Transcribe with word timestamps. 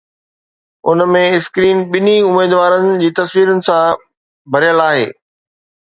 ان 0.91 1.03
۾، 1.15 1.21
screen 1.33 1.83
ٻنهي 1.91 2.17
اميدوارن 2.31 2.91
جي 3.05 3.13
تصويرن 3.23 3.65
سان 3.71 4.05
ڀريل 4.57 4.87
آهي 4.93 5.11